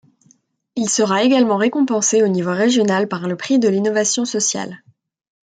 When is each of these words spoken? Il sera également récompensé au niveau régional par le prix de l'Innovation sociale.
Il 0.75 0.89
sera 0.89 1.21
également 1.21 1.57
récompensé 1.57 2.23
au 2.23 2.27
niveau 2.27 2.49
régional 2.49 3.07
par 3.07 3.27
le 3.27 3.37
prix 3.37 3.59
de 3.59 3.67
l'Innovation 3.67 4.25
sociale. 4.25 4.81